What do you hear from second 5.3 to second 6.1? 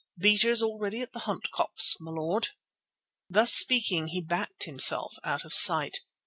of sight.